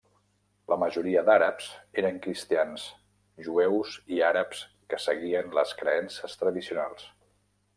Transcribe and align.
La 0.71 0.77
majoria 0.83 1.21
d'àrabs 1.25 1.67
eren 2.03 2.17
cristians, 2.23 2.85
jueus 3.49 3.93
i 4.15 4.23
àrabs 4.31 4.63
que 4.95 5.01
seguien 5.05 5.55
les 5.59 5.75
creences 5.83 6.39
tradicionals. 6.43 7.07